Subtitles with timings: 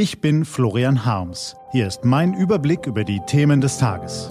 [0.00, 1.56] Ich bin Florian Harms.
[1.72, 4.28] Hier ist mein Überblick über die Themen des Tages.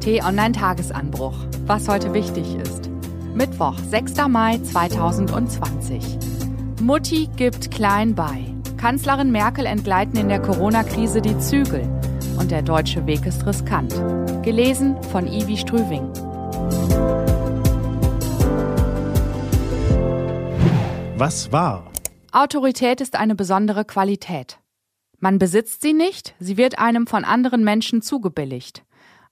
[0.00, 1.36] T-Online-Tagesanbruch.
[1.66, 2.90] Was heute wichtig ist.
[3.36, 4.14] Mittwoch, 6.
[4.28, 6.02] Mai 2020.
[6.82, 8.46] Mutti gibt klein bei.
[8.78, 11.88] Kanzlerin Merkel entgleiten in der Corona-Krise die Zügel.
[12.36, 13.94] Und der deutsche Weg ist riskant.
[14.42, 16.08] Gelesen von Ivi Strüving.
[21.16, 21.84] Was war?
[22.32, 24.58] Autorität ist eine besondere Qualität.
[25.18, 28.84] Man besitzt sie nicht, sie wird einem von anderen Menschen zugebilligt.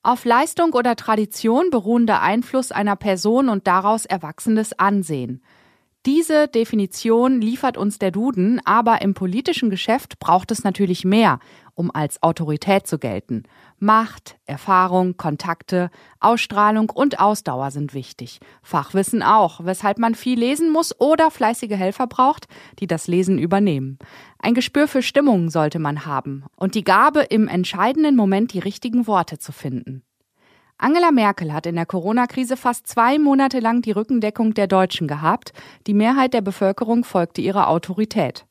[0.02, 5.42] Auf Leistung oder Tradition beruhender Einfluss einer Person und daraus erwachsenes Ansehen.
[6.06, 11.40] Diese Definition liefert uns der Duden, aber im politischen Geschäft braucht es natürlich mehr,
[11.76, 13.44] um als Autorität zu gelten.
[13.78, 18.40] Macht, Erfahrung, Kontakte, Ausstrahlung und Ausdauer sind wichtig.
[18.62, 22.48] Fachwissen auch, weshalb man viel lesen muss oder fleißige Helfer braucht,
[22.80, 23.98] die das Lesen übernehmen.
[24.38, 29.06] Ein Gespür für Stimmung sollte man haben und die Gabe, im entscheidenden Moment die richtigen
[29.06, 30.02] Worte zu finden.
[30.78, 35.52] Angela Merkel hat in der Corona-Krise fast zwei Monate lang die Rückendeckung der Deutschen gehabt.
[35.86, 38.45] Die Mehrheit der Bevölkerung folgte ihrer Autorität.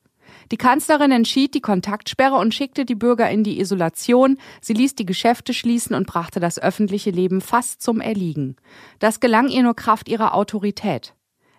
[0.51, 4.37] Die Kanzlerin entschied die Kontaktsperre und schickte die Bürger in die Isolation.
[4.61, 8.55] Sie ließ die Geschäfte schließen und brachte das öffentliche Leben fast zum Erliegen.
[8.99, 11.15] Das gelang ihr nur Kraft ihrer Autorität.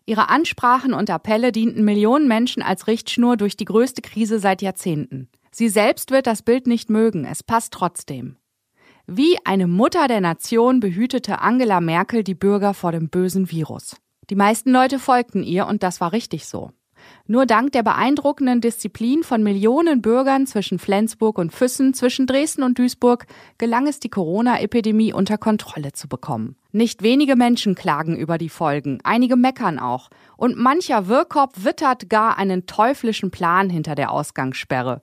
[0.07, 5.29] Ihre Ansprachen und Appelle dienten Millionen Menschen als Richtschnur durch die größte Krise seit Jahrzehnten.
[5.51, 8.37] Sie selbst wird das Bild nicht mögen, es passt trotzdem.
[9.09, 13.97] Wie eine Mutter der Nation behütete Angela Merkel die Bürger vor dem bösen Virus.
[14.31, 16.71] Die meisten Leute folgten ihr und das war richtig so.
[17.27, 22.79] Nur dank der beeindruckenden Disziplin von Millionen Bürgern zwischen Flensburg und Füssen, zwischen Dresden und
[22.79, 23.27] Duisburg
[23.59, 26.57] gelang es, die Corona-Epidemie unter Kontrolle zu bekommen.
[26.73, 30.11] Nicht wenige Menschen klagen über die Folgen, einige meckern auch.
[30.37, 35.01] Und mancher Wirrkopf wittert gar einen teuflischen Plan hinter der Ausgangssperre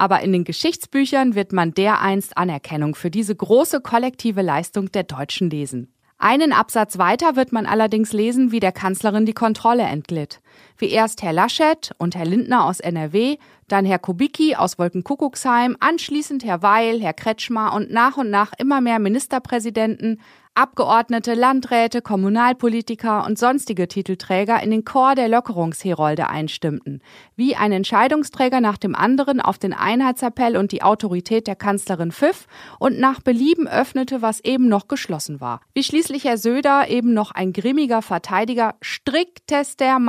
[0.00, 5.50] aber in den Geschichtsbüchern wird man dereinst Anerkennung für diese große kollektive Leistung der Deutschen
[5.50, 5.92] lesen.
[6.16, 10.40] Einen Absatz weiter wird man allerdings lesen, wie der Kanzlerin die Kontrolle entglitt.
[10.78, 13.36] Wie erst Herr Laschet und Herr Lindner aus NRW,
[13.68, 18.80] dann Herr Kubicki aus Wolkenkuckucksheim, anschließend Herr Weil, Herr Kretschmer und nach und nach immer
[18.80, 20.20] mehr Ministerpräsidenten,
[20.54, 27.02] Abgeordnete, Landräte, Kommunalpolitiker und sonstige Titelträger in den Chor der Lockerungsherolde einstimmten,
[27.36, 32.48] wie ein Entscheidungsträger nach dem anderen auf den Einheitsappell und die Autorität der Kanzlerin pfiff
[32.80, 35.60] und nach Belieben öffnete, was eben noch geschlossen war.
[35.72, 40.00] Wie schließlich Herr Söder, eben noch ein grimmiger Verteidiger striktester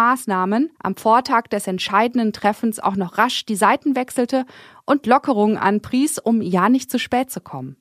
[0.41, 4.45] Maßnahmen, am Vortag des entscheidenden Treffens auch noch rasch die Seiten wechselte
[4.85, 7.77] und Lockerungen anpries, um ja nicht zu spät zu kommen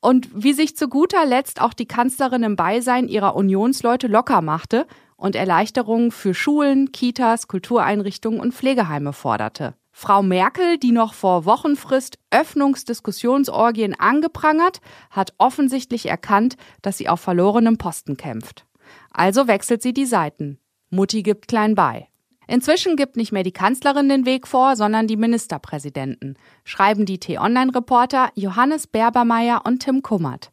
[0.00, 4.86] und wie sich zu guter Letzt auch die Kanzlerin im Beisein ihrer Unionsleute locker machte
[5.16, 9.74] und Erleichterungen für Schulen, Kitas, Kultureinrichtungen und Pflegeheime forderte.
[9.92, 14.80] Frau Merkel, die noch vor Wochenfrist Öffnungsdiskussionsorgien angeprangert,
[15.10, 18.64] hat offensichtlich erkannt, dass sie auf verlorenem Posten kämpft.
[19.12, 20.58] Also wechselt sie die Seiten.
[20.90, 22.08] Mutti gibt klein bei.
[22.46, 28.30] Inzwischen gibt nicht mehr die Kanzlerin den Weg vor, sondern die Ministerpräsidenten, schreiben die T-Online-Reporter
[28.34, 30.50] Johannes Berbermeier und Tim Kummert.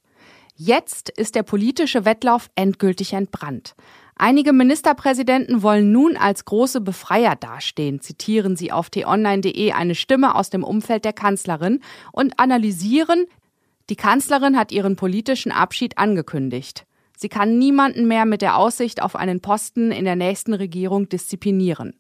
[0.55, 3.75] Jetzt ist der politische Wettlauf endgültig entbrannt.
[4.15, 10.49] Einige Ministerpräsidenten wollen nun als große Befreier dastehen, zitieren sie auf t-online.de eine Stimme aus
[10.49, 11.81] dem Umfeld der Kanzlerin
[12.11, 13.27] und analysieren,
[13.91, 16.86] die Kanzlerin hat ihren politischen Abschied angekündigt.
[17.19, 21.99] Sie kann niemanden mehr mit der Aussicht auf einen Posten in der nächsten Regierung disziplinieren.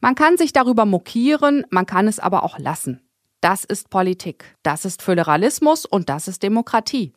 [0.00, 3.02] Man kann sich darüber mokieren, man kann es aber auch lassen.
[3.42, 7.12] Das ist Politik, das ist Föderalismus und das ist Demokratie.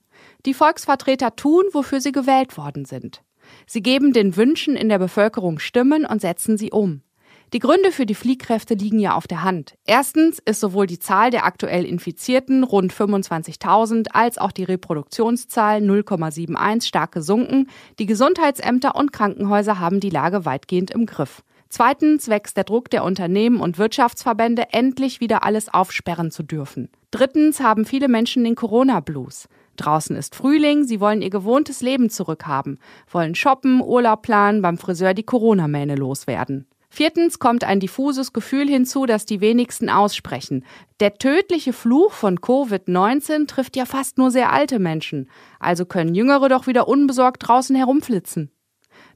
[0.46, 3.24] Die Volksvertreter tun, wofür sie gewählt worden sind.
[3.66, 7.04] Sie geben den Wünschen in der Bevölkerung Stimmen und setzen sie um.
[7.52, 9.74] Die Gründe für die Fliehkräfte liegen ja auf der Hand.
[9.84, 16.86] Erstens ist sowohl die Zahl der aktuell Infizierten rund 25.000 als auch die Reproduktionszahl 0,71
[16.86, 17.68] stark gesunken.
[17.98, 21.42] Die Gesundheitsämter und Krankenhäuser haben die Lage weitgehend im Griff.
[21.70, 26.90] Zweitens wächst der Druck der Unternehmen und Wirtschaftsverbände, endlich wieder alles aufsperren zu dürfen.
[27.10, 29.48] Drittens haben viele Menschen den Corona-Blues.
[29.78, 32.80] Draußen ist Frühling, sie wollen ihr gewohntes Leben zurückhaben,
[33.10, 36.68] wollen shoppen, Urlaub planen, beim Friseur die Corona-Mähne loswerden.
[36.90, 40.66] Viertens kommt ein diffuses Gefühl hinzu, das die wenigsten aussprechen.
[41.00, 46.50] Der tödliche Fluch von Covid-19 trifft ja fast nur sehr alte Menschen, also können Jüngere
[46.50, 48.52] doch wieder unbesorgt draußen herumflitzen.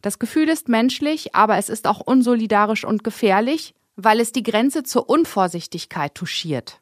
[0.01, 4.83] Das Gefühl ist menschlich, aber es ist auch unsolidarisch und gefährlich, weil es die Grenze
[4.83, 6.79] zur Unvorsichtigkeit touchiert.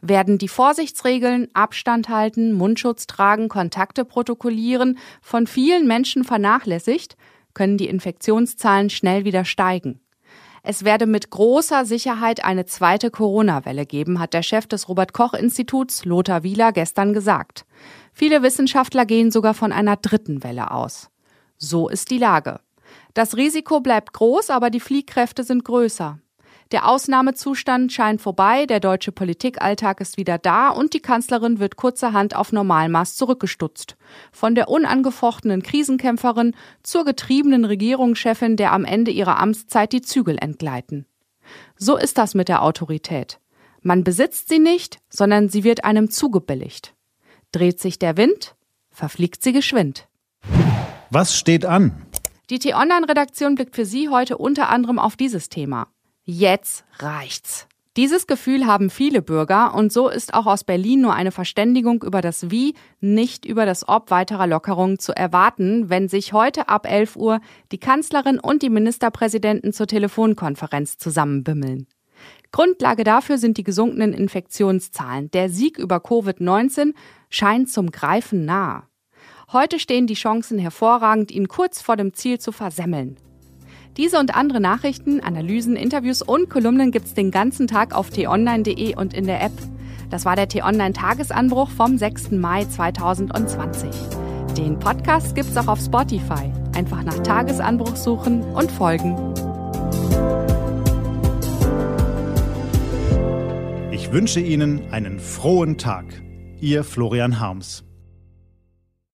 [0.00, 7.16] Werden die Vorsichtsregeln, Abstand halten, Mundschutz tragen, Kontakte protokollieren von vielen Menschen vernachlässigt,
[7.54, 10.00] können die Infektionszahlen schnell wieder steigen.
[10.62, 15.34] Es werde mit großer Sicherheit eine zweite Corona-Welle geben, hat der Chef des Robert Koch
[15.34, 17.64] Instituts, Lothar Wieler, gestern gesagt.
[18.12, 21.10] Viele Wissenschaftler gehen sogar von einer dritten Welle aus.
[21.56, 22.60] So ist die Lage.
[23.14, 26.18] Das Risiko bleibt groß, aber die Fliehkräfte sind größer.
[26.70, 32.36] Der Ausnahmezustand scheint vorbei, der deutsche Politikalltag ist wieder da und die Kanzlerin wird kurzerhand
[32.36, 33.96] auf Normalmaß zurückgestutzt.
[34.32, 41.06] Von der unangefochtenen Krisenkämpferin zur getriebenen Regierungschefin, der am Ende ihrer Amtszeit die Zügel entgleiten.
[41.76, 43.40] So ist das mit der Autorität.
[43.80, 46.94] Man besitzt sie nicht, sondern sie wird einem zugebilligt.
[47.50, 48.56] Dreht sich der Wind,
[48.90, 50.06] verfliegt sie geschwind.
[51.10, 52.02] Was steht an?
[52.50, 55.88] Die T-Online-Redaktion blickt für Sie heute unter anderem auf dieses Thema.
[56.30, 57.66] Jetzt reicht's.
[57.96, 62.20] Dieses Gefühl haben viele Bürger und so ist auch aus Berlin nur eine Verständigung über
[62.20, 67.16] das Wie, nicht über das Ob weiterer Lockerungen zu erwarten, wenn sich heute ab 11
[67.16, 67.40] Uhr
[67.72, 71.86] die Kanzlerin und die Ministerpräsidenten zur Telefonkonferenz zusammenbimmeln.
[72.52, 75.30] Grundlage dafür sind die gesunkenen Infektionszahlen.
[75.30, 76.92] Der Sieg über Covid-19
[77.30, 78.86] scheint zum Greifen nah.
[79.50, 83.16] Heute stehen die Chancen hervorragend, ihn kurz vor dem Ziel zu versemmeln.
[83.98, 89.12] Diese und andere Nachrichten, Analysen, Interviews und Kolumnen gibt's den ganzen Tag auf t-online.de und
[89.12, 89.52] in der App.
[90.08, 92.30] Das war der T-Online Tagesanbruch vom 6.
[92.30, 93.90] Mai 2020.
[94.56, 96.52] Den Podcast gibt's auch auf Spotify.
[96.76, 99.16] Einfach nach Tagesanbruch suchen und folgen.
[103.90, 106.04] Ich wünsche Ihnen einen frohen Tag.
[106.60, 107.87] Ihr Florian Harms.